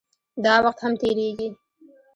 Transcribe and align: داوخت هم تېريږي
داوخت 0.43 0.79
هم 0.83 0.93
تېريږي 1.01 1.47